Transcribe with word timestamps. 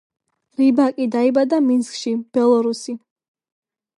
რიბაკი 0.61 1.05
დაიბადა 1.15 1.59
მინსკში, 1.67 2.15
ბელორუსი. 2.37 2.99